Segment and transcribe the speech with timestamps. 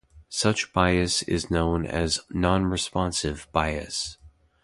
[0.29, 4.17] Such bias is known as nonresponse bias.